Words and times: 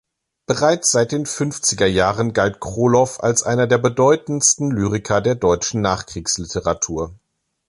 Bereits 0.47 0.89
seit 0.89 1.11
den 1.11 1.27
Fünfzigerjahren 1.27 2.33
galt 2.33 2.59
Krolow 2.59 3.17
als 3.23 3.43
einer 3.43 3.67
der 3.67 3.77
bedeutendsten 3.77 4.71
Lyriker 4.71 5.21
der 5.21 5.35
deutschen 5.35 5.81
Nachkriegsliteratur. 5.81 7.13